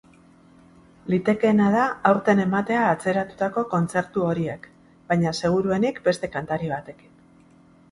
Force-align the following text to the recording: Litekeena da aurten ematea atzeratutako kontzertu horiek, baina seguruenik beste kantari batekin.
Litekeena 1.13 1.67
da 1.75 1.83
aurten 2.11 2.41
ematea 2.45 2.87
atzeratutako 2.95 3.65
kontzertu 3.75 4.25
horiek, 4.31 4.67
baina 5.13 5.37
seguruenik 5.43 6.03
beste 6.11 6.33
kantari 6.39 6.75
batekin. 6.75 7.17